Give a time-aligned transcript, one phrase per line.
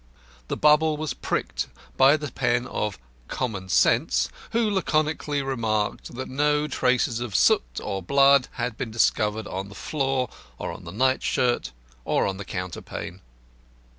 [0.47, 6.67] The bubble was pricked by the pen of "Common Sense," who laconically remarked that no
[6.67, 10.27] traces of soot or blood had been discovered on the floor,
[10.57, 11.71] or on the nightshirt,
[12.03, 13.21] or the counterpane.